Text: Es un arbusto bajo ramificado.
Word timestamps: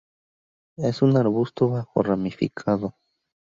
Es 0.77 1.03
un 1.03 1.15
arbusto 1.15 1.69
bajo 1.69 2.01
ramificado. 2.01 2.95